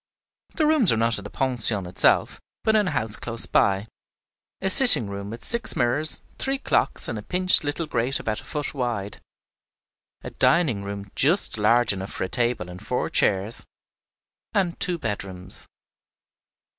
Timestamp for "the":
0.55-0.65, 1.23-1.29